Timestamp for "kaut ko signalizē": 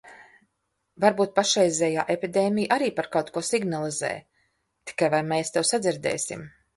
3.17-4.09